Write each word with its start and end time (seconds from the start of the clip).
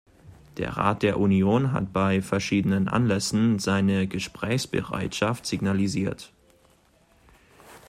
Der 0.57 0.77
Rat 0.77 1.03
der 1.03 1.19
Union 1.19 1.73
hat 1.73 1.93
bei 1.93 2.23
verschiedenen 2.23 2.87
Anlässen 2.87 3.59
seine 3.59 4.07
Gesprächsbereitschaft 4.07 5.45
signalisiert. 5.45 6.33